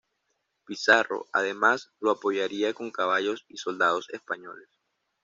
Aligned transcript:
Pizarro, 0.65 1.27
además, 1.31 1.91
lo 1.99 2.09
apoyaría 2.09 2.73
con 2.73 2.89
caballos 2.89 3.45
y 3.47 3.57
soldados 3.57 4.09
españoles. 4.09 4.67